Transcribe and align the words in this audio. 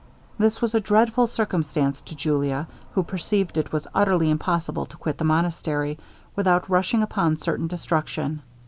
This 0.39 0.61
was 0.63 0.73
a 0.73 0.79
dreadful 0.79 1.27
circumstance 1.27 2.01
to 2.01 2.15
Julia, 2.15 2.67
who 2.95 3.03
perceived 3.03 3.55
it 3.55 3.71
was 3.71 3.85
utterly 3.93 4.31
impossible 4.31 4.87
to 4.87 4.97
quit 4.97 5.19
the 5.19 5.23
monastery, 5.25 5.99
without 6.35 6.67
rushing 6.71 7.03
upon 7.03 7.37
certain 7.37 7.67
destruction. 7.67 8.41